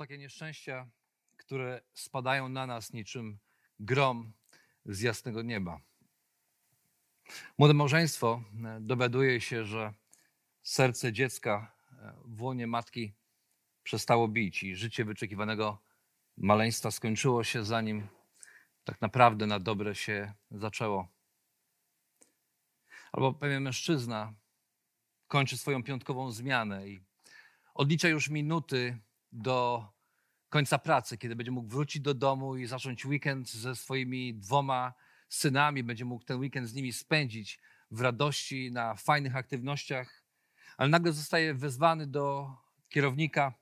[0.00, 0.90] Takie nieszczęścia,
[1.36, 3.38] które spadają na nas niczym
[3.80, 4.32] grom
[4.84, 5.80] z jasnego nieba.
[7.58, 9.94] Młode małżeństwo e, dowiaduje się, że
[10.62, 13.14] serce dziecka e, w łonie matki
[13.82, 15.82] przestało bić i życie wyczekiwanego
[16.36, 18.08] maleństwa skończyło się, zanim
[18.84, 21.08] tak naprawdę na dobre się zaczęło.
[23.12, 24.34] Albo pewien mężczyzna
[25.28, 27.00] kończy swoją piątkową zmianę i
[27.74, 28.98] odlicza już minuty
[29.32, 29.88] do
[30.48, 34.94] końca pracy, kiedy będzie mógł wrócić do domu i zacząć weekend ze swoimi dwoma
[35.28, 40.24] synami, będzie mógł ten weekend z nimi spędzić w radości, na fajnych aktywnościach,
[40.76, 42.56] ale nagle zostaje wezwany do
[42.88, 43.54] kierownika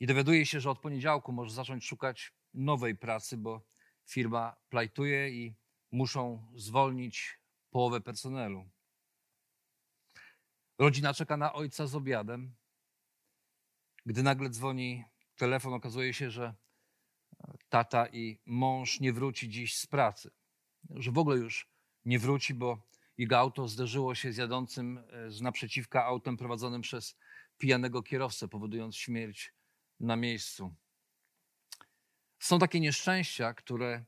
[0.00, 3.62] i dowiaduje się, że od poniedziałku może zacząć szukać nowej pracy, bo
[4.06, 5.54] firma plajtuje i
[5.90, 7.38] muszą zwolnić
[7.70, 8.70] połowę personelu.
[10.78, 12.54] Rodzina czeka na ojca z obiadem.
[14.08, 15.04] Gdy nagle dzwoni
[15.36, 16.54] telefon, okazuje się, że
[17.68, 20.30] tata i mąż nie wróci dziś z pracy.
[20.90, 21.68] Że w ogóle już
[22.04, 22.86] nie wróci, bo
[23.18, 27.16] jego auto zderzyło się z jadącym e, z naprzeciwka autem prowadzonym przez
[27.58, 29.54] pijanego kierowcę, powodując śmierć
[30.00, 30.74] na miejscu.
[32.38, 34.04] Są takie nieszczęścia, które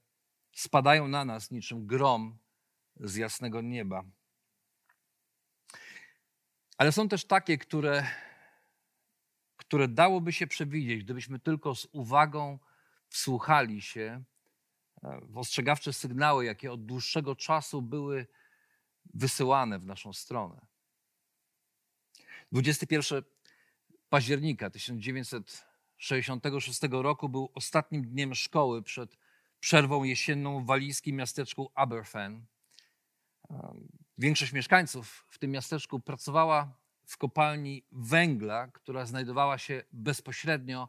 [0.53, 2.39] spadają na nas niczym grom
[2.97, 4.05] z jasnego nieba.
[6.79, 8.07] Ale są też takie, które,
[9.61, 12.59] które dałoby się przewidzieć, gdybyśmy tylko z uwagą
[13.09, 14.23] wsłuchali się
[15.03, 18.27] e, w ostrzegawcze sygnały, jakie od dłuższego czasu były
[19.15, 20.67] wysyłane w naszą stronę.
[22.53, 23.23] 21
[24.09, 29.17] października 1966 roku był ostatnim dniem szkoły przed
[29.61, 32.47] przerwą jesienną w walijskim miasteczku Aberfan.
[34.19, 36.80] Większość mieszkańców w tym miasteczku pracowała
[37.11, 40.89] w kopalni węgla, która znajdowała się bezpośrednio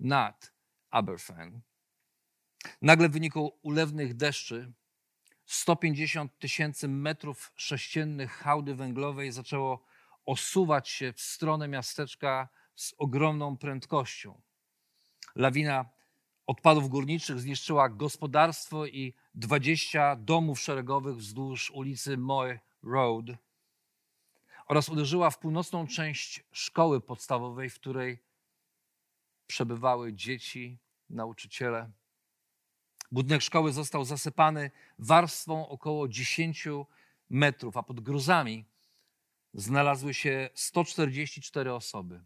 [0.00, 0.52] nad
[0.90, 1.60] Aberfan.
[2.82, 4.72] Nagle w wyniku ulewnych deszczy
[5.46, 9.84] 150 tysięcy metrów sześciennych hałdy węglowej zaczęło
[10.26, 14.40] osuwać się w stronę miasteczka z ogromną prędkością.
[15.34, 15.90] Lawina
[16.46, 23.26] odpadów górniczych zniszczyła gospodarstwo i 20 domów szeregowych wzdłuż ulicy Moy Road
[24.72, 28.18] oraz uderzyła w północną część szkoły podstawowej, w której
[29.46, 30.78] przebywały dzieci,
[31.10, 31.90] nauczyciele.
[33.10, 36.68] Budynek szkoły został zasypany warstwą około 10
[37.30, 38.64] metrów, a pod gruzami
[39.54, 42.24] znalazły się 144 osoby,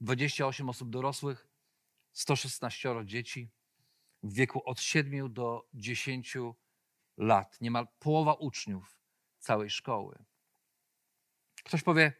[0.00, 1.48] 28 osób dorosłych,
[2.12, 3.50] 116 dzieci
[4.22, 6.36] w wieku od 7 do 10
[7.16, 7.60] lat.
[7.60, 9.00] Niemal połowa uczniów
[9.38, 10.24] całej szkoły.
[11.66, 12.12] Ktoś powie,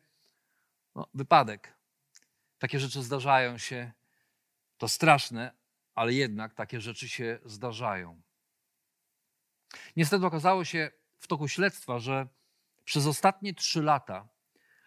[0.95, 1.77] no, wypadek.
[2.59, 3.93] Takie rzeczy zdarzają się.
[4.79, 5.53] To straszne,
[5.95, 8.23] ale jednak takie rzeczy się zdarzają.
[9.97, 12.27] Niestety okazało się w toku śledztwa, że
[12.85, 14.29] przez ostatnie trzy lata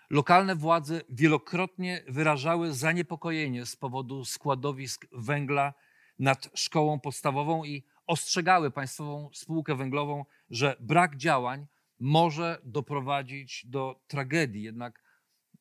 [0.09, 5.74] lokalne władze wielokrotnie wyrażały zaniepokojenie z powodu składowisk węgla
[6.20, 11.68] nad szkołą podstawową i ostrzegały państwową spółkę węglową, że brak działań
[12.00, 14.64] może doprowadzić do tragedii.
[14.64, 15.04] Jednak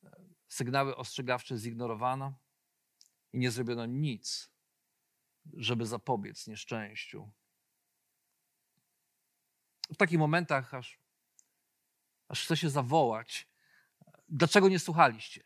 [0.03, 0.09] e,
[0.47, 2.39] sygnały ostrzegawcze zignorowano
[3.33, 4.51] i nie zrobiono nic,
[5.53, 7.31] żeby zapobiec nieszczęściu.
[9.93, 10.99] W takich momentach aż,
[12.27, 13.47] aż chce się zawołać,
[14.29, 15.43] dlaczego nie słuchaliście?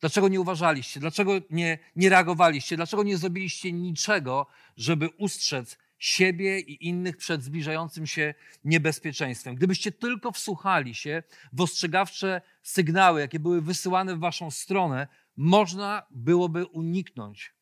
[0.00, 1.00] Dlaczego nie uważaliście?
[1.00, 2.76] Dlaczego nie, nie reagowaliście?
[2.76, 4.46] Dlaczego nie zrobiliście niczego,
[4.76, 8.34] żeby ustrzec siebie i innych przed zbliżającym się
[8.64, 9.54] niebezpieczeństwem?
[9.54, 11.22] Gdybyście tylko wsłuchali się
[11.52, 17.54] w ostrzegawcze sygnały, jakie były wysyłane w waszą stronę, można byłoby uniknąć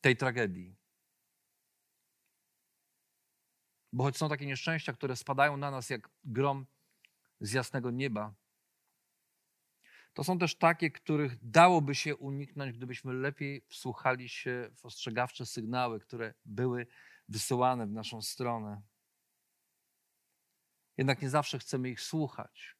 [0.00, 0.76] tej tragedii.
[3.92, 6.66] Bo choć są takie nieszczęścia, które spadają na nas jak grom
[7.40, 8.34] z jasnego nieba,
[10.12, 16.00] to są też takie, których dałoby się uniknąć, gdybyśmy lepiej wsłuchali się w ostrzegawcze sygnały,
[16.00, 16.86] które były
[17.28, 18.82] wysyłane w naszą stronę.
[20.96, 22.76] Jednak nie zawsze chcemy ich słuchać.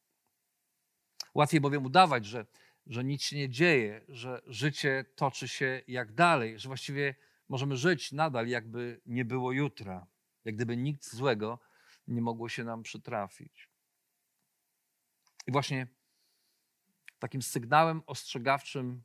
[1.33, 2.45] Łatwiej bowiem udawać, że,
[2.85, 7.15] że nic się nie dzieje, że życie toczy się jak dalej, że właściwie
[7.49, 10.07] możemy żyć nadal, jakby nie było jutra,
[10.45, 11.59] jak gdyby nic złego
[12.07, 13.69] nie mogło się nam przytrafić.
[15.47, 15.87] I właśnie
[17.19, 19.03] takim sygnałem ostrzegawczym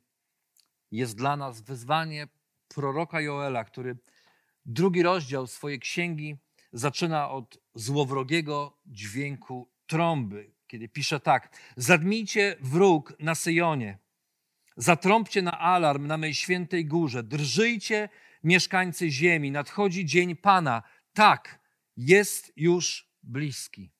[0.91, 2.27] jest dla nas wezwanie
[2.67, 3.97] proroka Joela, który
[4.65, 6.37] drugi rozdział swojej księgi
[6.73, 13.99] zaczyna od złowrogiego dźwięku trąby, kiedy pisze tak: Zadmijcie wróg na Syjonie,
[14.77, 18.09] zatrąbcie na alarm na mej świętej górze, drżyjcie
[18.43, 20.83] mieszkańcy ziemi, nadchodzi dzień Pana.
[21.13, 21.59] Tak,
[21.97, 23.91] jest już bliski.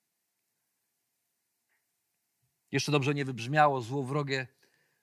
[2.71, 4.47] Jeszcze dobrze nie wybrzmiało złowrogie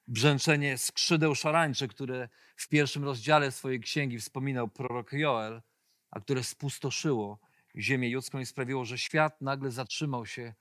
[0.08, 5.62] brzęczenie skrzydeł szarańczy, które w pierwszym rozdziale swojej księgi wspominał prorok Joel,
[6.10, 7.38] a które spustoszyło
[7.76, 10.54] ziemię judzką i sprawiło, że świat nagle zatrzymał się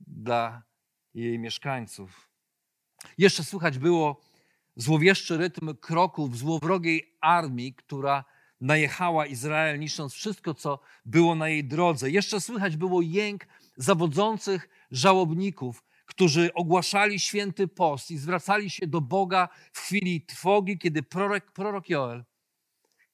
[0.00, 0.62] dla
[1.14, 2.30] jej mieszkańców.
[3.18, 4.20] Jeszcze słychać było
[4.76, 8.24] złowieszczy rytm kroków złowrogiej armii, która
[8.60, 12.10] najechała Izrael, niszcząc wszystko, co było na jej drodze.
[12.10, 13.46] Jeszcze słychać było jęk
[13.76, 21.02] zawodzących żałobników, którzy ogłaszali święty post i zwracali się do Boga w chwili trwogi, kiedy
[21.02, 22.24] prorok, prorok Joel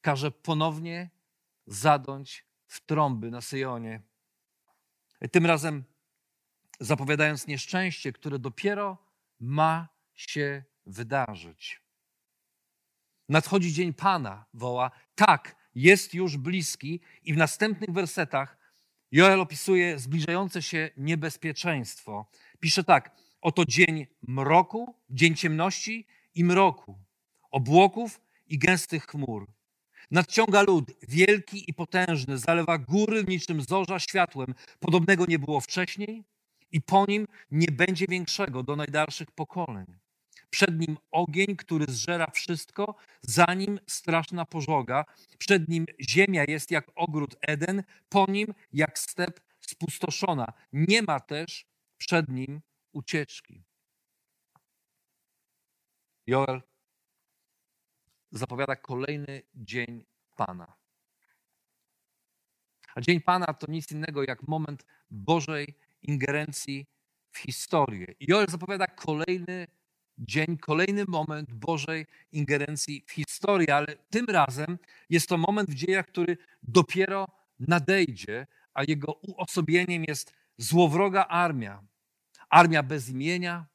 [0.01, 1.11] każe ponownie
[1.67, 4.03] zadąć w trąby na Syjonie.
[5.33, 5.85] Tym razem
[6.81, 8.99] zapowiadając nieszczęście, które dopiero
[9.41, 11.83] ma się wydarzyć.
[13.29, 14.91] Nadchodzi dzień Pana, woła.
[15.15, 18.60] Tak, jest już bliski, i w następnych wersetach
[19.13, 22.27] Joel opisuje zbliżające się niebezpieczeństwo.
[22.61, 26.99] Pisze tak: Oto dzień mroku, dzień ciemności i mroku,
[27.51, 29.47] obłoków i gęstych chmur.
[30.11, 34.55] Nadciąga lud, wielki i potężny, zalewa góry niczym zorza światłem.
[34.81, 36.25] Podobnego nie było wcześniej
[36.73, 39.87] i po nim nie będzie większego do najdalszych pokoleń.
[40.51, 45.05] Przed nim ogień, który zżera wszystko, za nim straszna pożoga.
[45.39, 50.53] Przed nim ziemia jest jak ogród Eden, po nim jak step spustoszona.
[50.73, 51.67] Nie ma też
[51.99, 52.61] przed nim
[52.93, 53.65] ucieczki.
[56.27, 56.63] Joel
[58.31, 60.05] zapowiada kolejny dzień
[60.37, 60.77] Pana.
[62.95, 66.87] A dzień Pana to nic innego jak moment Bożej ingerencji
[67.31, 68.07] w historię.
[68.21, 69.67] Joel zapowiada kolejny
[70.21, 74.79] dzień, kolejny moment Bożej ingerencji w historię, ale tym razem
[75.11, 77.27] jest to moment w dziejach, który dopiero
[77.59, 81.83] nadejdzie, a jego uosobieniem jest złowroga armia.
[82.51, 83.67] Armia bez imienia,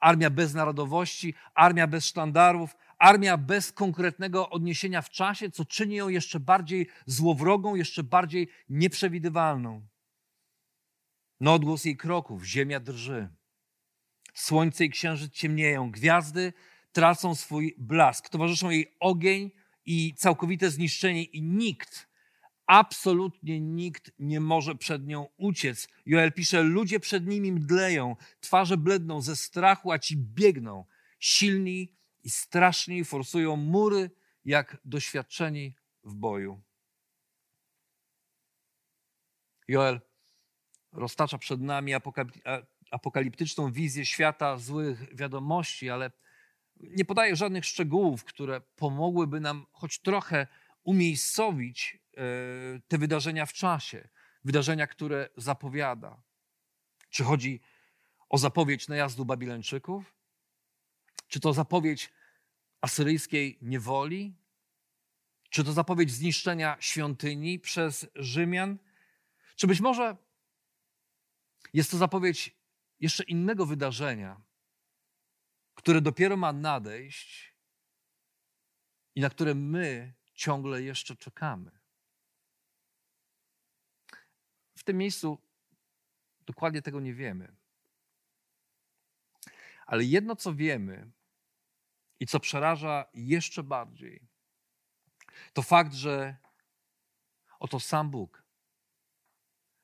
[0.00, 6.08] armia bez narodowości, armia bez sztandarów, armia bez konkretnego odniesienia w czasie, co czyni ją
[6.08, 9.86] jeszcze bardziej złowrogą, jeszcze bardziej nieprzewidywalną.
[11.40, 13.28] Na odgłos jej kroków ziemia drży.
[14.34, 16.52] Słońce i księżyc ciemnieją, gwiazdy
[16.92, 19.50] tracą swój blask, towarzyszą jej ogień
[19.86, 22.08] i całkowite zniszczenie, i nikt,
[22.66, 25.88] absolutnie nikt nie może przed nią uciec.
[26.06, 30.84] Joel pisze: Ludzie przed nimi mdleją, twarze bledną ze strachu, a ci biegną.
[31.18, 34.10] Silni i straszni forsują mury,
[34.44, 36.62] jak doświadczeni w boju.
[39.68, 40.00] Joel
[40.92, 41.94] roztacza przed nami
[42.94, 46.10] apokaliptyczną wizję świata złych wiadomości, ale
[46.76, 50.46] nie podaje żadnych szczegółów, które pomogłyby nam choć trochę
[50.82, 52.20] umiejscowić e,
[52.88, 54.08] te wydarzenia w czasie,
[54.44, 56.22] wydarzenia, które zapowiada.
[57.10, 57.60] Czy chodzi
[58.28, 60.14] o zapowiedź najazdu Babilończyków?
[61.28, 62.12] Czy to zapowiedź
[62.80, 64.36] asyryjskiej niewoli?
[65.50, 68.78] Czy to zapowiedź zniszczenia świątyni przez Rzymian?
[69.56, 70.16] Czy być może
[71.72, 72.63] jest to zapowiedź
[73.04, 74.40] jeszcze innego wydarzenia,
[75.74, 77.54] które dopiero ma nadejść
[79.14, 81.70] i na które my ciągle jeszcze czekamy.
[84.78, 85.38] W tym miejscu
[86.40, 87.56] dokładnie tego nie wiemy.
[89.86, 91.10] Ale jedno, co wiemy
[92.20, 94.26] i co przeraża jeszcze bardziej,
[95.52, 96.36] to fakt, że
[97.58, 98.42] oto sam Bóg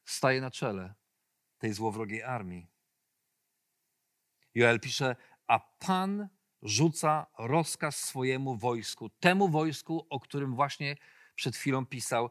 [0.05, 0.95] staje na czele
[1.59, 2.80] tej złowrogiej armii.
[4.55, 5.17] Joel pisze,
[5.47, 6.29] a Pan
[6.63, 10.97] rzuca rozkaz swojemu wojsku, temu wojsku, o którym właśnie
[11.35, 12.31] przed chwilą pisał.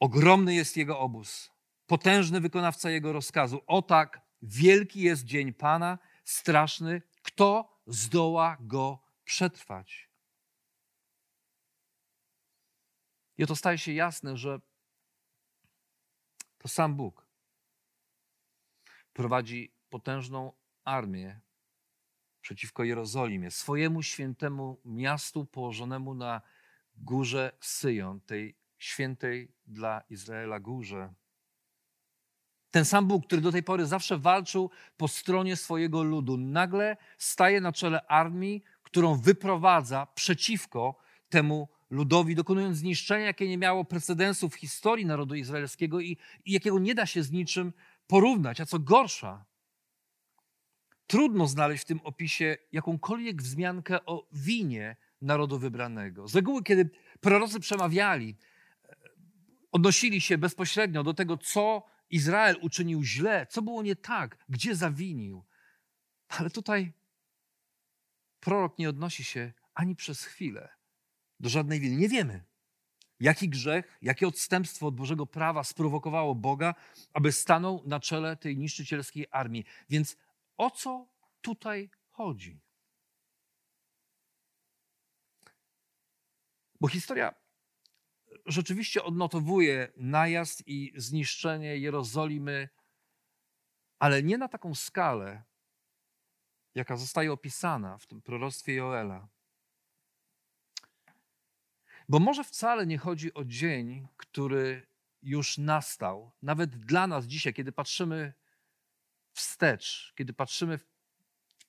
[0.00, 1.50] Ogromny jest jego obóz,
[1.86, 3.60] potężny wykonawca jego rozkazu.
[3.66, 10.10] O tak, wielki jest dzień Pana, straszny, kto zdoła go przetrwać?
[13.38, 14.60] I oto staje się jasne, że
[16.58, 17.26] to sam Bóg
[19.12, 20.52] prowadzi potężną
[20.84, 21.40] armię
[22.40, 26.42] przeciwko Jerozolimie, swojemu świętemu miastu położonemu na
[26.96, 31.14] górze Syjon, tej świętej dla Izraela górze.
[32.70, 37.60] Ten sam Bóg, który do tej pory zawsze walczył po stronie swojego ludu, nagle staje
[37.60, 40.96] na czele armii, którą wyprowadza przeciwko
[41.28, 46.78] temu ludowi, dokonując zniszczenia, jakie nie miało precedensu w historii narodu izraelskiego i, i jakiego
[46.78, 47.72] nie da się z niczym
[48.06, 48.60] porównać.
[48.60, 49.44] A co gorsza,
[51.06, 56.28] trudno znaleźć w tym opisie jakąkolwiek wzmiankę o winie narodu wybranego.
[56.28, 58.36] Z reguły, kiedy prorocy przemawiali,
[59.72, 65.44] odnosili się bezpośrednio do tego, co Izrael uczynił źle, co było nie tak, gdzie zawinił.
[66.28, 66.92] Ale tutaj
[68.40, 70.68] prorok nie odnosi się ani przez chwilę
[71.40, 71.96] do żadnej winy.
[71.96, 72.44] Nie wiemy,
[73.20, 76.74] jaki grzech, jakie odstępstwo od Bożego prawa sprowokowało Boga,
[77.12, 79.64] aby stanął na czele tej niszczycielskiej armii.
[79.88, 80.16] Więc
[80.56, 81.08] o co
[81.40, 82.60] tutaj chodzi?
[86.80, 87.34] Bo historia
[88.46, 92.68] rzeczywiście odnotowuje najazd i zniszczenie Jerozolimy,
[93.98, 95.42] ale nie na taką skalę,
[96.74, 99.28] jaka zostaje opisana w tym proroctwie Joela.
[102.08, 104.86] Bo może wcale nie chodzi o dzień, który
[105.22, 108.32] już nastał, nawet dla nas dzisiaj, kiedy patrzymy
[109.34, 110.78] wstecz, kiedy patrzymy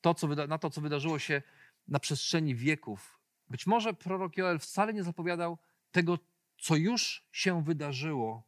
[0.01, 1.41] to, co na to, co wydarzyło się
[1.87, 3.19] na przestrzeni wieków.
[3.47, 5.57] Być może prorok Joel wcale nie zapowiadał
[5.91, 6.19] tego,
[6.57, 8.43] co już się wydarzyło,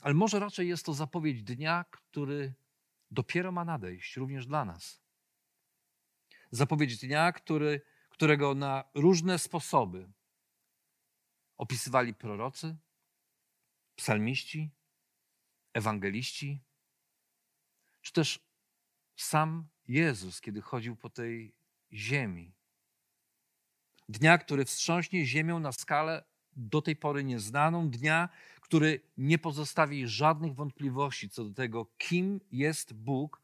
[0.00, 2.54] ale może raczej jest to zapowiedź dnia, który
[3.10, 5.00] dopiero ma nadejść, również dla nas.
[6.50, 10.12] Zapowiedź dnia, który, którego na różne sposoby
[11.56, 12.76] opisywali prorocy,
[13.96, 14.70] psalmiści,
[15.72, 16.60] ewangeliści,
[18.04, 18.40] czy też
[19.16, 21.54] sam Jezus, kiedy chodził po tej
[21.92, 22.52] ziemi.
[24.08, 26.24] Dnia, który wstrząśnie ziemią na skalę
[26.56, 28.28] do tej pory nieznaną, dnia,
[28.60, 33.42] który nie pozostawi żadnych wątpliwości co do tego, kim jest Bóg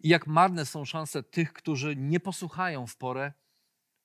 [0.00, 3.32] i jak marne są szanse tych, którzy nie posłuchają w porę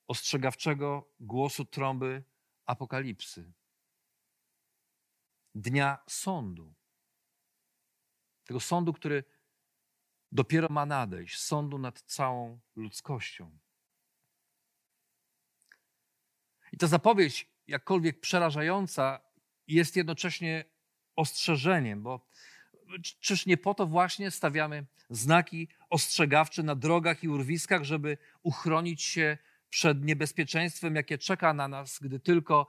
[0.07, 2.23] ostrzegawczego głosu trąby
[2.65, 3.53] apokalipsy.
[5.55, 6.73] Dnia sądu.
[8.45, 9.23] Tego sądu, który
[10.31, 13.57] dopiero ma nadejść, sądu nad całą ludzkością.
[16.71, 19.19] I ta zapowiedź, jakkolwiek przerażająca,
[19.67, 20.65] jest jednocześnie
[21.15, 22.27] ostrzeżeniem, bo
[23.19, 29.37] czyż nie po to właśnie stawiamy znaki ostrzegawcze na drogach i urwiskach, żeby uchronić się
[29.69, 32.67] przed niebezpieczeństwem, jakie czeka na nas, gdy tylko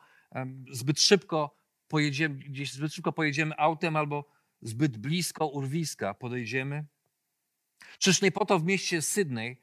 [0.71, 1.57] zbyt szybko
[1.89, 6.85] pojedziemy, gdzieś zbyt szybko pojedziemy autem albo zbyt blisko urwiska podejdziemy?
[7.99, 9.57] Czyż nie po to w mieście Sydney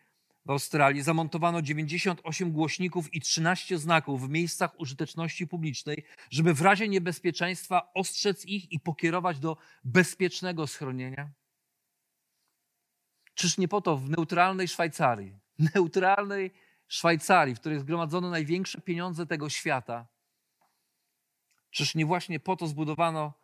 [0.46, 6.90] w Australii zamontowano 98 głośników i 13 znaków w miejscach użyteczności publicznej, żeby w razie
[6.90, 11.32] niebezpieczeństwa ostrzec ich i pokierować do bezpiecznego schronienia?
[13.34, 15.40] Czyż nie po to w neutralnej Szwajcarii,
[15.76, 16.52] neutralnej
[16.88, 20.08] Szwajcarii, w której zgromadzono największe pieniądze tego świata,
[21.72, 23.43] czyż nie właśnie po to zbudowano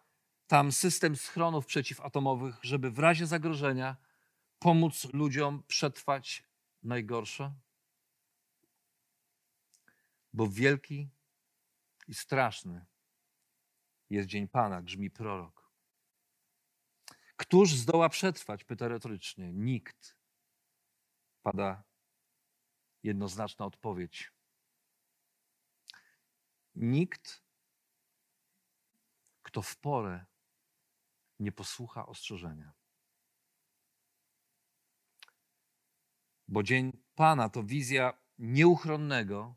[0.50, 3.98] tam system schronów przeciwatomowych, żeby w razie zagrożenia
[4.60, 6.44] pomóc ludziom przetrwać
[6.84, 7.54] najgorsze?
[10.34, 11.10] Bo wielki
[12.08, 12.86] i straszny
[14.10, 15.72] jest dzień Pana, grzmi prorok.
[17.36, 18.64] Któż zdoła przetrwać?
[18.64, 19.54] Pyta retorycznie.
[19.54, 20.18] Nikt.
[21.44, 21.84] Pada
[23.04, 24.32] jednoznaczna odpowiedź.
[26.76, 27.44] Nikt,
[29.42, 30.26] kto w porę
[31.40, 32.72] nie posłucha ostrzeżenia.
[36.48, 39.56] Bo dzień Pana to wizja nieuchronnego,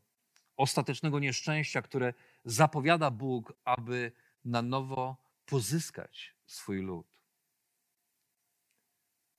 [0.57, 2.13] ostatecznego nieszczęścia, które
[2.45, 4.11] zapowiada Bóg, aby
[4.45, 7.23] na nowo pozyskać swój lud.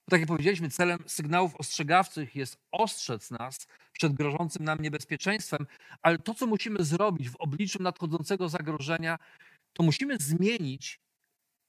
[0.09, 5.67] Tak jak powiedzieliśmy, celem sygnałów ostrzegawczych jest ostrzec nas przed grożącym nam niebezpieczeństwem,
[6.01, 9.19] ale to, co musimy zrobić w obliczu nadchodzącego zagrożenia,
[9.73, 11.04] to musimy zmienić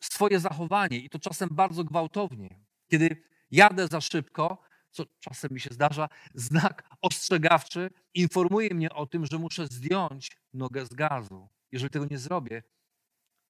[0.01, 2.61] swoje zachowanie i to czasem bardzo gwałtownie.
[2.91, 9.27] Kiedy jadę za szybko, co czasem mi się zdarza, znak ostrzegawczy informuje mnie o tym,
[9.27, 11.49] że muszę zdjąć nogę z gazu.
[11.73, 12.63] Jeżeli tego nie zrobię,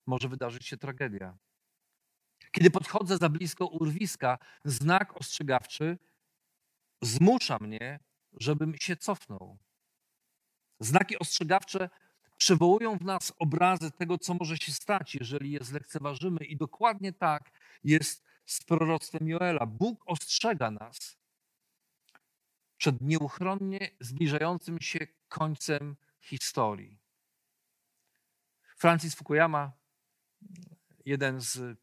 [0.06, 1.38] może wydarzyć się tragedia.
[2.52, 5.98] Kiedy podchodzę za blisko urwiska, znak ostrzegawczy
[7.02, 8.00] zmusza mnie,
[8.32, 9.58] żebym się cofnął.
[10.80, 11.90] Znaki ostrzegawcze
[12.36, 16.44] przywołują w nas obrazy tego, co może się stać, jeżeli je zlekceważymy.
[16.44, 17.50] I dokładnie tak
[17.84, 19.66] jest z proroctwem Joela.
[19.66, 21.16] Bóg ostrzega nas
[22.76, 26.98] przed nieuchronnie zbliżającym się końcem historii.
[28.76, 29.72] Francis Fukuyama,
[31.04, 31.78] jeden z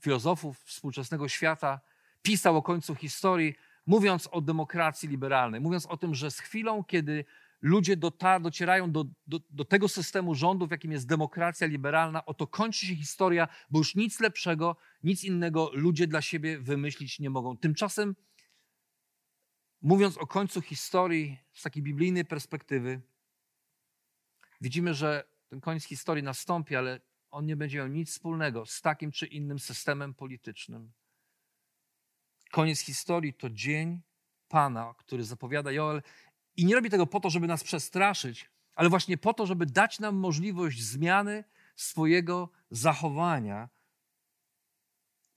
[0.00, 1.80] filozofów współczesnego świata,
[2.22, 3.54] pisał o końcu historii,
[3.86, 7.24] mówiąc o demokracji liberalnej, mówiąc o tym, że z chwilą, kiedy
[7.62, 7.96] ludzie
[8.40, 13.48] docierają do, do, do, tego systemu rządów, jakim jest demokracja liberalna, oto kończy się historia,
[13.70, 17.56] bo już nic lepszego, nic innego ludzie dla siebie wymyślić nie mogą.
[17.56, 18.16] Tymczasem,
[19.82, 23.00] mówiąc o końcu historii z takiej biblijnej perspektywy,
[24.60, 27.00] widzimy, że ten koniec historii nastąpi, ale
[27.30, 30.92] on nie będzie miał nic wspólnego z takim czy innym systemem politycznym.
[32.50, 34.00] Koniec historii to dzień
[34.48, 36.02] Pana, który zapowiada Joel,
[36.56, 40.00] i nie robi tego po to, żeby nas przestraszyć, ale właśnie po to, żeby dać
[40.00, 41.44] nam możliwość zmiany
[41.76, 43.68] swojego zachowania.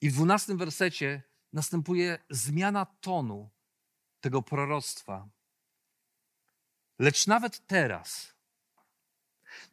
[0.01, 3.49] I w dwunastym wersecie następuje zmiana tonu
[4.19, 5.29] tego proroctwa.
[6.99, 8.33] Lecz nawet teraz,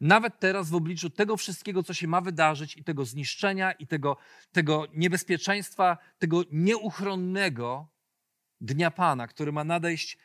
[0.01, 4.17] nawet teraz w obliczu tego wszystkiego, co się ma wydarzyć, i tego zniszczenia, i tego,
[4.51, 7.87] tego niebezpieczeństwa, tego nieuchronnego
[8.61, 10.17] dnia Pana, który ma nadejść,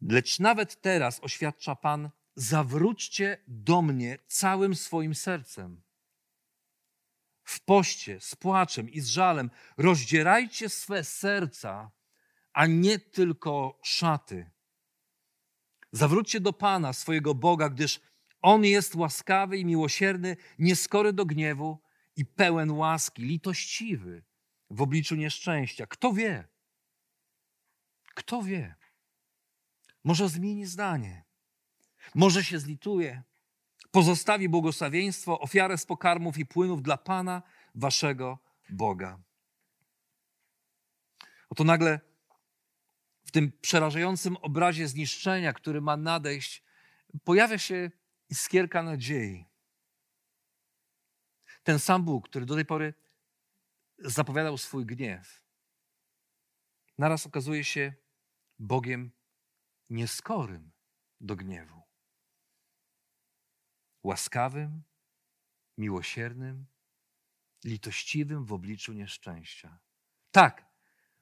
[0.00, 5.82] lecz nawet teraz oświadcza Pan, zawróćcie do mnie całym swoim sercem.
[7.44, 11.90] W poście, z płaczem i z żalem rozdzierajcie swe serca,
[12.52, 14.50] a nie tylko szaty.
[15.92, 18.00] Zawróćcie do Pana, swojego Boga, gdyż
[18.42, 21.82] on jest łaskawy i miłosierny, nieskory do gniewu
[22.16, 24.24] i pełen łaski, litościwy
[24.70, 25.86] w obliczu nieszczęścia.
[25.86, 26.48] Kto wie?
[28.14, 28.77] Kto wie?
[30.08, 31.24] Może zmieni zdanie,
[32.14, 33.22] może się zlituje,
[33.90, 37.42] pozostawi błogosławieństwo, ofiarę z pokarmów i płynów dla Pana,
[37.74, 38.38] waszego
[38.70, 39.20] Boga.
[41.50, 42.00] Oto nagle
[43.24, 46.62] w tym przerażającym obrazie zniszczenia, który ma nadejść,
[47.24, 47.90] pojawia się
[48.30, 49.46] iskierka nadziei.
[51.62, 52.94] Ten sam Bóg, który do tej pory
[53.98, 55.42] zapowiadał swój gniew,
[56.98, 57.94] naraz okazuje się
[58.58, 59.17] Bogiem
[59.90, 60.70] nieskorym
[61.20, 61.82] do gniewu.
[64.02, 64.82] Łaskawym,
[65.78, 66.66] miłosiernym,
[67.64, 69.78] litościwym w obliczu nieszczęścia.
[70.30, 70.68] Tak,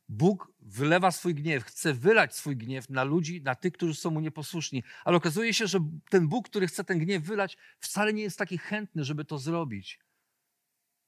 [0.08, 4.20] Bóg wylewa swój gniew, chce wylać swój gniew na ludzi, na tych, którzy są mu
[4.20, 4.82] nieposłuszni.
[5.04, 5.78] Ale okazuje się, że
[6.10, 10.00] ten Bóg, który chce ten gniew wylać, wcale nie jest taki chętny, żeby to zrobić.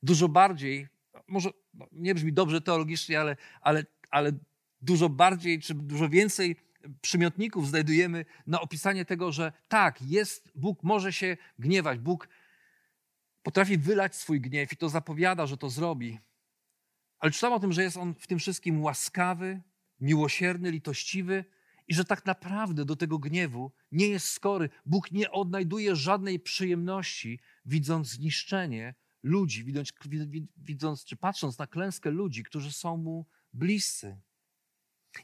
[0.02, 0.88] Dużo bardziej,
[1.28, 4.32] może no, nie brzmi dobrze teologicznie, ale, ale, ale
[4.80, 6.56] dużo bardziej, czy dużo więcej
[7.00, 12.28] przymiotników znajdujemy na opisanie tego, że tak, jest, Bóg może się gniewać, Bóg
[13.42, 16.18] potrafi wylać swój gniew i to zapowiada, że to zrobi.
[17.18, 19.62] Ale czytam o tym, że jest on w tym wszystkim łaskawy,
[20.00, 21.44] miłosierny, litościwy
[21.88, 24.68] i że tak naprawdę do tego gniewu nie jest skory.
[24.86, 29.92] Bóg nie odnajduje żadnej przyjemności, widząc zniszczenie ludzi, widząc,
[30.56, 34.20] widząc czy patrząc na klęskę ludzi, którzy są mu bliscy.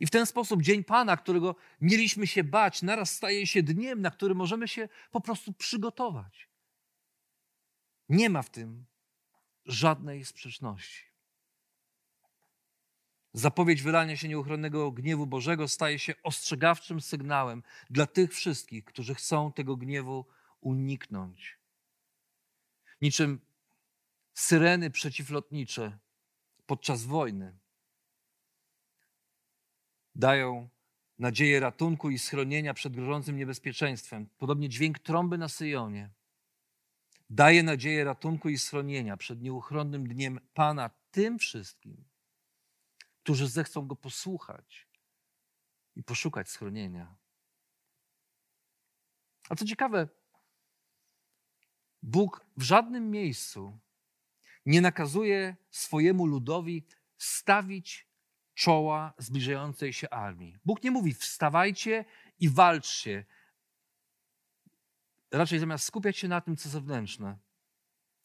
[0.00, 4.10] I w ten sposób Dzień Pana, którego mieliśmy się bać, naraz staje się dniem, na
[4.10, 6.48] który możemy się po prostu przygotować.
[8.08, 8.84] Nie ma w tym
[9.66, 11.04] żadnej sprzeczności.
[13.32, 19.52] Zapowiedź wylania się nieuchronnego gniewu Bożego staje się ostrzegawczym sygnałem dla tych wszystkich, którzy chcą
[19.52, 20.26] tego gniewu
[20.60, 21.58] uniknąć.
[23.00, 23.40] Niczym
[24.34, 25.98] syreny przeciwlotnicze
[26.66, 27.58] podczas wojny
[30.14, 30.68] dają
[31.18, 34.28] nadzieję ratunku i schronienia przed grożącym niebezpieczeństwem.
[34.38, 36.10] Podobnie dźwięk trąby na Syjonie
[37.30, 42.04] daje nadzieję ratunku i schronienia przed nieuchronnym dniem Pana tym wszystkim,
[43.22, 44.88] którzy zechcą Go posłuchać
[45.96, 47.16] i poszukać schronienia.
[49.48, 50.08] A co ciekawe,
[52.02, 53.78] Bóg w żadnym miejscu
[54.66, 56.86] nie nakazuje swojemu ludowi
[57.18, 58.08] stawić
[58.54, 60.56] czoła zbliżającej się armii.
[60.64, 62.04] Bóg nie mówi wstawajcie
[62.40, 63.24] i walczcie.
[65.30, 67.38] Raczej zamiast skupiać się na tym, co zewnętrzne,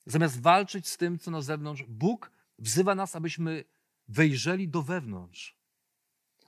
[0.05, 3.63] zamiast walczyć z tym, co na zewnątrz, Bóg wzywa nas, abyśmy
[4.07, 5.57] wejrzeli do wewnątrz,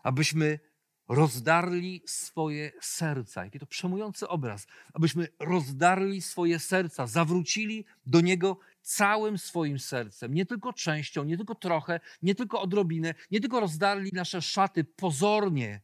[0.03, 0.59] abyśmy
[1.07, 3.43] rozdarli swoje serca.
[3.43, 4.67] Jaki to przemujący obraz.
[4.93, 11.55] Abyśmy rozdarli swoje serca, zawrócili do Niego całym swoim sercem, nie tylko częścią, nie tylko
[11.55, 15.81] trochę, nie tylko odrobinę, nie tylko rozdarli nasze szaty pozornie,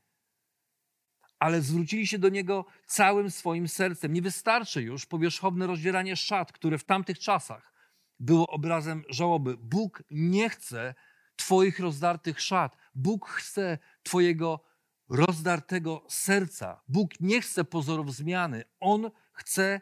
[1.39, 4.13] ale zwrócili się do Niego całym swoim sercem.
[4.13, 7.73] Nie wystarczy już powierzchowne rozdzieranie szat, które w tamtych czasach
[8.19, 9.57] było obrazem żałoby.
[9.57, 10.95] Bóg nie chce
[11.35, 12.77] Twoich rozdartych szat.
[12.95, 14.63] Bóg chce Twojego
[15.09, 16.81] rozdartego serca.
[16.87, 18.63] Bóg nie chce pozorów zmiany.
[18.79, 19.81] On chce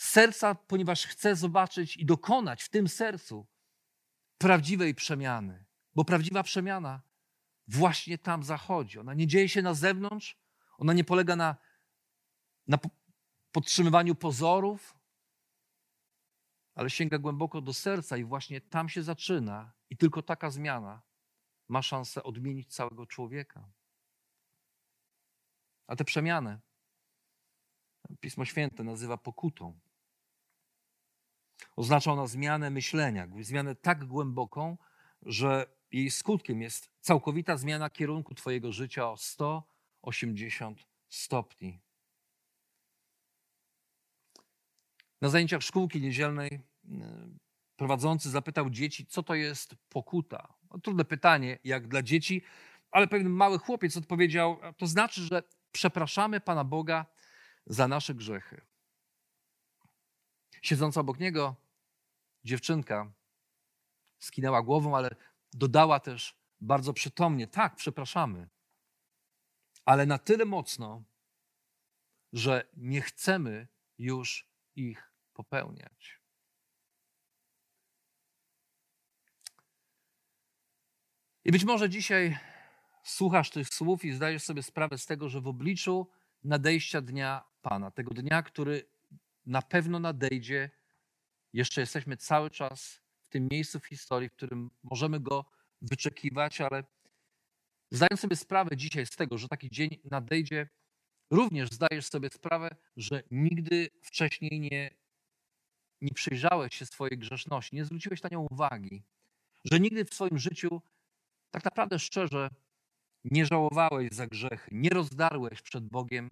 [0.00, 3.46] serca, ponieważ chce zobaczyć i dokonać w tym sercu
[4.38, 5.64] prawdziwej przemiany.
[5.94, 7.02] Bo prawdziwa przemiana
[7.68, 8.98] właśnie tam zachodzi.
[8.98, 10.38] Ona nie dzieje się na zewnątrz,
[10.78, 11.56] ona nie polega na,
[12.66, 12.78] na
[13.52, 14.94] podtrzymywaniu pozorów,
[16.74, 19.72] ale sięga głęboko do serca i właśnie tam się zaczyna.
[19.90, 21.02] I tylko taka zmiana
[21.68, 23.72] ma szansę odmienić całego człowieka.
[25.86, 26.60] A tę przemianę
[28.20, 29.80] Pismo Święte nazywa pokutą.
[31.76, 34.76] Oznacza ona zmianę myślenia, zmianę tak głęboką,
[35.22, 41.80] że jej skutkiem jest całkowita zmiana kierunku Twojego życia o 180 stopni.
[45.20, 46.60] Na zajęciach szkółki niedzielnej e,
[47.76, 50.54] prowadzący zapytał dzieci, co to jest pokuta.
[50.70, 52.42] No, trudne pytanie, jak dla dzieci,
[52.90, 55.42] ale pewien mały chłopiec odpowiedział: To znaczy, że
[55.72, 57.06] przepraszamy Pana Boga
[57.66, 58.69] za nasze grzechy.
[60.60, 61.56] Siedząca obok niego
[62.44, 63.12] dziewczynka
[64.18, 65.16] skinęła głową, ale
[65.52, 68.48] dodała też bardzo przytomnie: Tak, przepraszamy,
[69.84, 71.02] ale na tyle mocno,
[72.32, 73.68] że nie chcemy
[73.98, 76.20] już ich popełniać.
[81.44, 82.38] I być może dzisiaj
[83.04, 86.10] słuchasz tych słów i zdajesz sobie sprawę z tego, że w obliczu
[86.44, 88.89] nadejścia dnia Pana, tego dnia, który
[89.50, 90.70] na pewno nadejdzie,
[91.52, 95.44] jeszcze jesteśmy cały czas w tym miejscu w historii, w którym możemy go
[95.82, 96.84] wyczekiwać, ale
[97.90, 100.68] zdając sobie sprawę dzisiaj z tego, że taki dzień nadejdzie,
[101.30, 104.94] również zdajesz sobie sprawę, że nigdy wcześniej nie,
[106.00, 109.02] nie przyjrzałeś się swojej grzeszności, nie zwróciłeś na nią uwagi,
[109.64, 110.82] że nigdy w swoim życiu
[111.50, 112.50] tak naprawdę szczerze
[113.24, 116.30] nie żałowałeś za grzechy, nie rozdarłeś przed Bogiem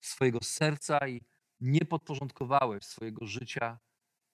[0.00, 1.20] swojego serca i
[1.60, 3.78] nie podporządkowałeś swojego życia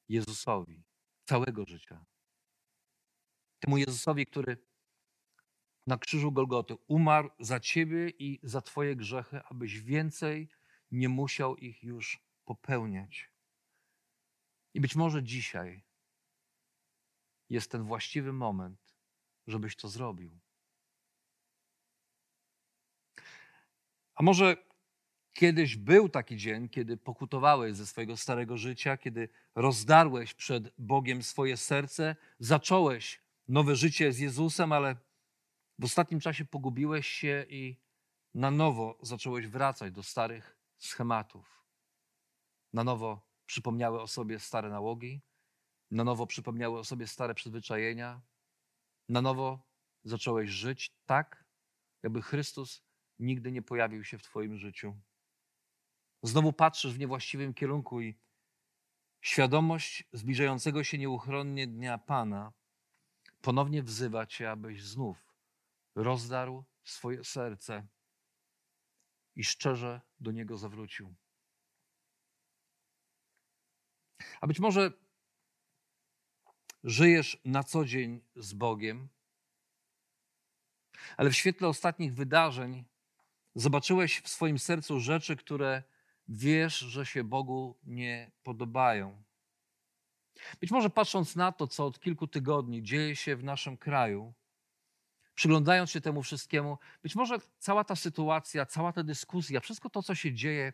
[0.08, 0.84] Jezusowi,
[1.24, 2.04] całego życia.
[3.58, 4.66] Temu Jezusowi, który
[5.86, 10.48] na krzyżu Golgoty umarł za ciebie i za twoje grzechy, abyś więcej
[10.90, 13.30] nie musiał ich już popełniać.
[14.74, 15.84] I być może dzisiaj
[17.50, 18.96] jest ten właściwy moment,
[19.46, 20.40] żebyś to zrobił.
[24.14, 24.65] A może
[25.36, 31.56] kiedyś był taki dzień, kiedy pokutowałeś ze swojego starego życia, kiedy rozdarłeś przed Bogiem swoje
[31.56, 34.96] serce, zacząłeś nowe życie z Jezusem, ale
[35.78, 37.80] w ostatnim czasie pogubiłeś się i
[38.34, 41.64] na nowo zacząłeś wracać do starych schematów.
[42.72, 45.20] Na nowo przypomniały o sobie stare nałogi,
[45.90, 48.20] na nowo przypomniały o sobie stare przyzwyczajenia,
[49.08, 49.66] na nowo
[50.04, 51.44] zacząłeś żyć tak,
[52.02, 52.82] jakby Chrystus
[53.18, 54.96] nigdy nie pojawił się w Twoim życiu.
[56.26, 58.18] Znowu patrzysz w niewłaściwym kierunku i
[59.20, 62.52] świadomość zbliżającego się nieuchronnie dnia Pana
[63.40, 65.34] ponownie wzywa Cię, abyś znów
[65.94, 67.86] rozdarł swoje serce
[69.36, 71.14] i szczerze do Niego zawrócił.
[74.40, 74.92] A być może
[76.84, 79.08] żyjesz na co dzień z Bogiem,
[81.16, 82.84] ale w świetle ostatnich wydarzeń
[83.54, 85.82] zobaczyłeś w swoim sercu rzeczy, które
[86.28, 89.22] wiesz, że się Bogu nie podobają.
[90.60, 94.34] Być może patrząc na to, co od kilku tygodni dzieje się w naszym kraju,
[95.34, 100.14] przyglądając się temu wszystkiemu, być może cała ta sytuacja, cała ta dyskusja, wszystko to, co
[100.14, 100.72] się dzieje,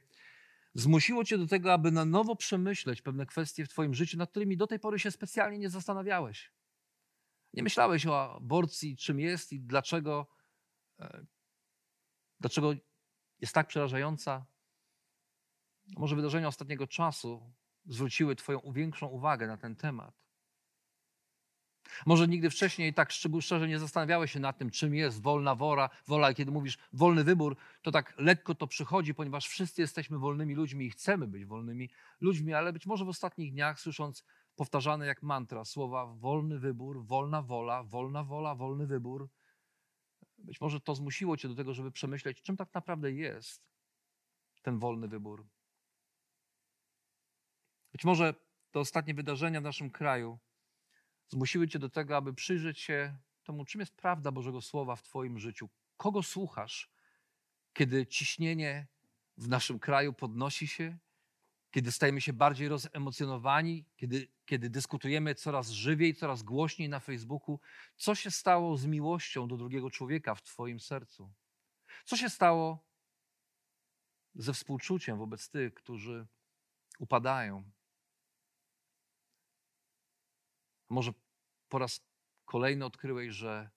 [0.75, 4.57] zmusiło cię do tego, aby na nowo przemyśleć pewne kwestie w Twoim życiu, nad którymi
[4.57, 6.53] do tej pory się specjalnie nie zastanawiałeś.
[7.53, 10.27] Nie myślałeś o aborcji, czym jest i dlaczego,
[11.01, 11.27] e,
[12.41, 12.73] dlaczego
[13.41, 14.47] jest tak przerażająca.
[15.97, 17.53] Może wydarzenia ostatniego czasu
[17.87, 20.23] zwróciły Twoją większą uwagę na ten temat.
[22.07, 26.35] Może nigdy wcześniej tak szczerze nie zastanawiałeś się nad tym, czym jest wolna wola, wola.
[26.35, 30.91] Kiedy mówisz wolny wybór, to tak lekko to przychodzi, ponieważ wszyscy jesteśmy wolnymi ludźmi i
[30.91, 31.91] chcemy być wolnymi
[32.21, 34.25] ludźmi, ale być może w ostatnich dniach, słysząc
[34.57, 39.29] powtarzane jak mantra słowa wolny wybór, wolna wola, wolna wola, wolny wybór,
[40.39, 43.63] być może to zmusiło cię do tego, żeby przemyśleć, czym tak naprawdę jest
[44.63, 45.47] ten wolny wybór.
[47.93, 48.35] Być może
[48.71, 50.39] te ostatnie wydarzenia w naszym kraju
[51.29, 55.39] zmusiły Cię do tego, aby przyjrzeć się temu, czym jest prawda Bożego Słowa w Twoim
[55.39, 55.69] życiu.
[55.97, 56.91] Kogo słuchasz,
[57.73, 58.87] kiedy ciśnienie
[59.37, 60.99] w naszym kraju podnosi się,
[61.71, 67.61] kiedy stajemy się bardziej rozemocjonowani, kiedy, kiedy dyskutujemy coraz żywiej, coraz głośniej na Facebooku,
[67.97, 71.33] co się stało z miłością do drugiego człowieka w Twoim sercu?
[72.05, 72.85] Co się stało
[74.35, 76.27] ze współczuciem wobec tych, którzy
[76.99, 77.71] upadają?
[80.93, 81.13] Może
[81.69, 82.01] po raz
[82.45, 83.71] kolejny odkryłeś, że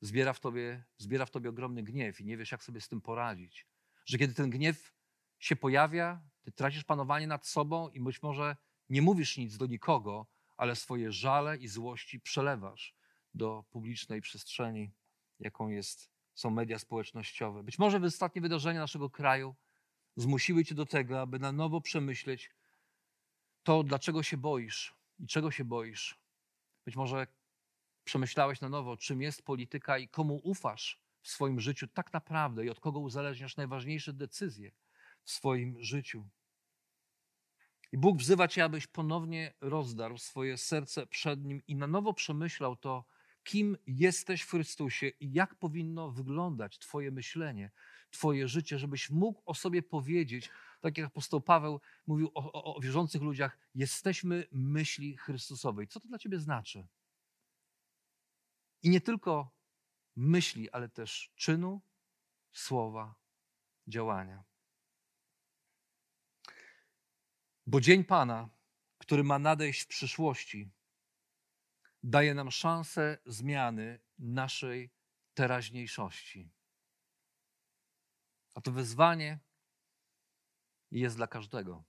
[0.00, 3.00] zbiera w, tobie, zbiera w tobie ogromny gniew i nie wiesz, jak sobie z tym
[3.00, 3.66] poradzić.
[4.06, 4.94] Że kiedy ten gniew
[5.38, 8.56] się pojawia, ty tracisz panowanie nad sobą i być może
[8.88, 12.94] nie mówisz nic do nikogo, ale swoje żale i złości przelewasz
[13.34, 14.90] do publicznej przestrzeni,
[15.40, 17.62] jaką jest, są media społecznościowe.
[17.62, 19.54] Być może ostatnie wydarzenia naszego kraju
[20.16, 22.50] zmusiły cię do tego, aby na nowo przemyśleć
[23.62, 26.19] to, dlaczego się boisz i czego się boisz.
[26.84, 27.26] Być może
[28.04, 32.70] przemyślałeś na nowo, czym jest polityka i komu ufasz w swoim życiu tak naprawdę i
[32.70, 34.72] od kogo uzależniasz najważniejsze decyzje
[35.22, 36.28] w swoim życiu.
[37.92, 42.76] I Bóg wzywa cię, abyś ponownie rozdarł swoje serce przed Nim i na nowo przemyślał
[42.76, 43.04] to,
[43.44, 47.70] kim jesteś w Chrystusie i jak powinno wyglądać Twoje myślenie,
[48.10, 52.80] Twoje życie, żebyś mógł o sobie powiedzieć, tak jak apostoł Paweł mówił o, o, o
[52.80, 55.88] wierzących ludziach, jesteśmy myśli Chrystusowej.
[55.88, 56.86] Co to dla Ciebie znaczy?
[58.82, 59.56] I nie tylko
[60.16, 61.80] myśli, ale też czynu,
[62.52, 63.14] słowa,
[63.86, 64.44] działania.
[67.66, 68.48] Bo dzień Pana,
[68.98, 70.70] który ma nadejść w przyszłości,
[72.02, 74.90] daje nam szansę zmiany naszej
[75.34, 76.50] teraźniejszości.
[78.54, 79.38] A to wyzwanie
[80.92, 81.84] jest dla każdego.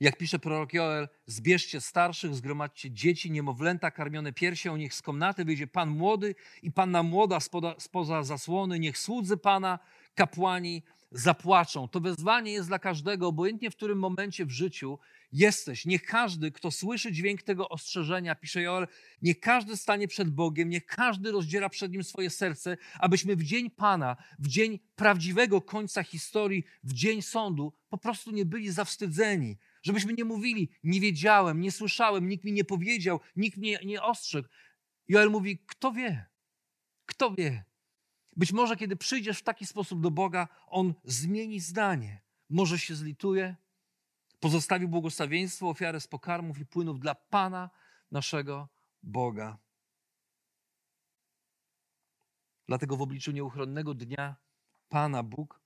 [0.00, 5.66] Jak pisze prorok Joel, zbierzcie starszych, zgromadźcie dzieci, niemowlęta karmione piersią, niech z komnaty wyjdzie
[5.66, 9.78] Pan młody i Panna młoda spoza, spoza zasłony, niech słudzy Pana,
[10.14, 11.88] kapłani zapłaczą.
[11.88, 14.98] To wezwanie jest dla każdego, obojętnie w którym momencie w życiu
[15.32, 15.86] jesteś.
[15.86, 18.88] Niech każdy, kto słyszy dźwięk tego ostrzeżenia, pisze Joel,
[19.22, 23.70] niech każdy stanie przed Bogiem, niech każdy rozdziera przed Nim swoje serce, abyśmy w dzień
[23.70, 29.56] Pana, w dzień prawdziwego końca historii, w dzień sądu, po prostu nie byli zawstydzeni.
[29.82, 34.48] Żebyśmy nie mówili, nie wiedziałem, nie słyszałem, nikt mi nie powiedział, nikt mnie nie ostrzegł.
[35.08, 36.26] Joel mówi, kto wie?
[37.06, 37.69] Kto wie?
[38.36, 42.22] Być może, kiedy przyjdziesz w taki sposób do Boga, On zmieni zdanie.
[42.50, 43.56] Może się zlituje,
[44.40, 47.70] pozostawi błogosławieństwo, ofiarę z pokarmów i płynów dla Pana,
[48.10, 48.68] naszego
[49.02, 49.58] Boga.
[52.66, 54.36] Dlatego w obliczu nieuchronnego dnia
[54.88, 55.60] Pana Bóg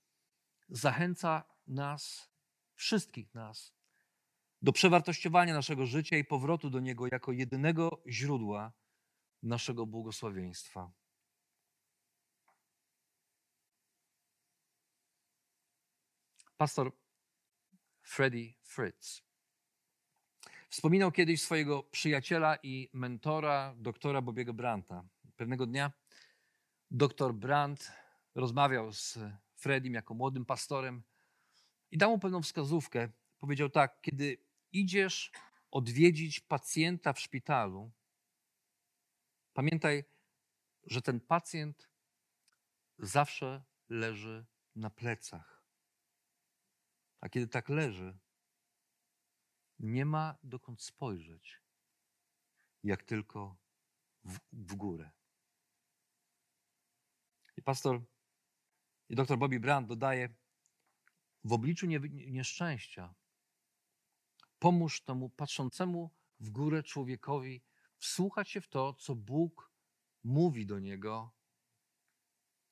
[0.68, 2.30] zachęca nas,
[2.74, 3.74] wszystkich nas,
[4.62, 8.72] do przewartościowania naszego życia i powrotu do Niego jako jedynego źródła
[9.42, 10.92] naszego błogosławieństwa.
[16.56, 16.92] Pastor
[18.02, 19.22] Freddie Fritz
[20.74, 25.04] wspominał kiedyś swojego przyjaciela i mentora, doktora Bobiego Branta.
[25.36, 25.92] Pewnego dnia
[26.90, 27.92] doktor Brandt
[28.34, 29.18] rozmawiał z
[29.56, 31.02] Fredim jako młodym pastorem
[31.90, 33.08] i dał mu pewną wskazówkę.
[33.38, 34.38] Powiedział tak, kiedy
[34.72, 35.32] idziesz
[35.70, 37.90] odwiedzić pacjenta w szpitalu,
[39.52, 40.04] pamiętaj,
[40.84, 41.88] że ten pacjent
[42.98, 45.53] zawsze leży na plecach.
[47.24, 48.18] A kiedy tak leży,
[49.78, 51.62] nie ma dokąd spojrzeć,
[52.82, 53.56] jak tylko
[54.24, 55.10] w, w górę.
[57.56, 58.02] I pastor
[59.08, 60.34] i doktor Bobby Brandt dodaje,
[61.44, 63.14] w obliczu nie, nieszczęścia
[64.58, 66.10] pomóż temu patrzącemu
[66.40, 67.62] w górę człowiekowi
[67.96, 69.72] wsłuchać się w to, co Bóg
[70.24, 71.32] mówi do niego,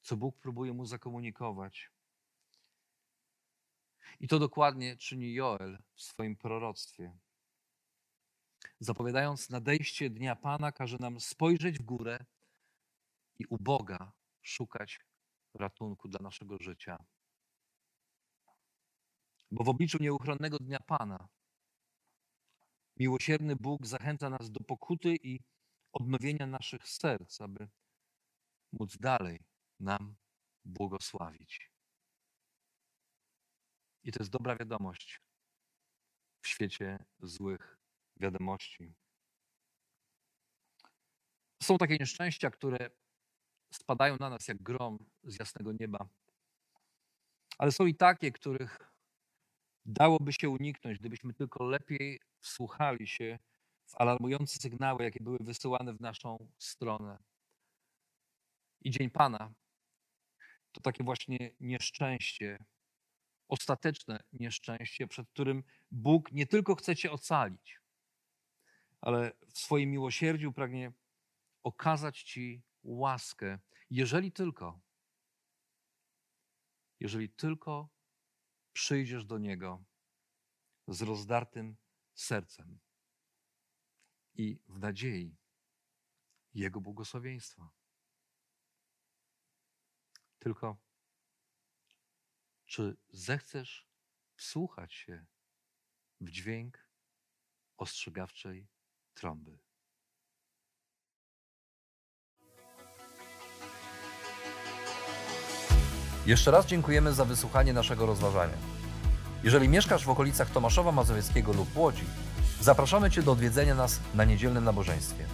[0.00, 1.91] co Bóg próbuje mu zakomunikować.
[4.20, 7.18] I to dokładnie czyni Joel w swoim proroctwie.
[8.80, 12.24] Zapowiadając nadejście dnia Pana, każe nam spojrzeć w górę
[13.38, 15.00] i u Boga szukać
[15.54, 17.04] ratunku dla naszego życia.
[19.50, 21.28] Bo w obliczu nieuchronnego dnia Pana
[22.96, 25.40] miłosierny Bóg zachęca nas do pokuty i
[25.92, 27.68] odnowienia naszych serc, aby
[28.72, 29.44] móc dalej
[29.80, 30.16] nam
[30.64, 31.71] błogosławić.
[34.04, 35.20] I to jest dobra wiadomość
[36.42, 37.78] w świecie złych
[38.16, 38.94] wiadomości.
[41.62, 42.90] Są takie nieszczęścia, które
[43.72, 46.08] spadają na nas jak grom z jasnego nieba.
[47.58, 48.92] Ale są i takie, których
[49.84, 53.38] dałoby się uniknąć, gdybyśmy tylko lepiej wsłuchali się
[53.86, 57.18] w alarmujące sygnały, jakie były wysyłane w naszą stronę.
[58.80, 59.54] I Dzień Pana
[60.72, 62.64] to takie właśnie nieszczęście,
[63.48, 67.80] ostateczne nieszczęście, przed którym Bóg nie tylko chce Cię ocalić,
[69.00, 70.92] ale w swoim miłosierdziu pragnie
[71.62, 73.58] okazać Ci łaskę,
[73.90, 74.80] jeżeli tylko
[77.02, 77.88] jeżeli tylko
[78.72, 79.84] przyjdziesz do Niego
[80.88, 81.76] z rozdartym
[82.14, 82.78] sercem
[84.34, 85.36] i w nadziei
[86.54, 87.70] Jego błogosławieństwa.
[90.38, 90.76] Tylko,
[92.72, 93.86] czy zechcesz
[94.34, 95.24] wsłuchać się
[96.20, 96.88] w dźwięk
[97.76, 98.68] ostrzegawczej
[99.14, 99.58] trąby?
[106.26, 108.56] Jeszcze raz dziękujemy za wysłuchanie naszego rozważania.
[109.44, 112.04] Jeżeli mieszkasz w okolicach Tomaszowa Mazowieckiego lub Łodzi,
[112.60, 115.26] zapraszamy Cię do odwiedzenia nas na niedzielnym nabożeństwie.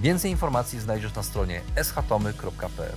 [0.00, 2.96] Więcej informacji znajdziesz na stronie schatomy.pl.